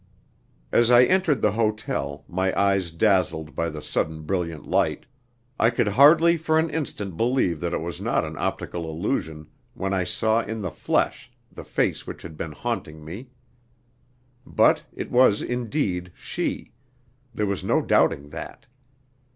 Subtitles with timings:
[0.71, 5.05] As I entered the hotel, my eyes dazzled by the sudden brilliant light,
[5.59, 9.45] I could hardly for an instant believe that it was not an optical illusion
[9.75, 13.29] when I saw in the flesh the face which had been haunting me.
[14.43, 16.71] But it was indeed she;
[17.31, 18.65] there was no doubting that.